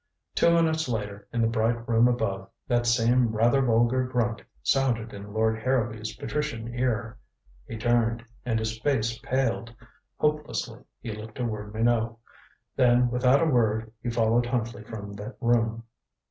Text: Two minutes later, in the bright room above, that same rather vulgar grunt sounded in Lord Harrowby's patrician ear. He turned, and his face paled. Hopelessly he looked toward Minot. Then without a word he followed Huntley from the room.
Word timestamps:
Two 0.33 0.49
minutes 0.49 0.89
later, 0.89 1.27
in 1.31 1.43
the 1.43 1.47
bright 1.47 1.87
room 1.87 2.07
above, 2.07 2.49
that 2.67 2.87
same 2.87 3.35
rather 3.35 3.61
vulgar 3.61 4.03
grunt 4.03 4.41
sounded 4.63 5.13
in 5.13 5.31
Lord 5.31 5.59
Harrowby's 5.59 6.15
patrician 6.15 6.73
ear. 6.73 7.19
He 7.67 7.77
turned, 7.77 8.25
and 8.43 8.57
his 8.57 8.79
face 8.79 9.19
paled. 9.19 9.71
Hopelessly 10.17 10.81
he 11.01 11.11
looked 11.11 11.35
toward 11.35 11.75
Minot. 11.75 12.15
Then 12.75 13.11
without 13.11 13.43
a 13.43 13.51
word 13.51 13.91
he 14.01 14.09
followed 14.09 14.47
Huntley 14.47 14.83
from 14.83 15.13
the 15.13 15.35
room. 15.39 15.83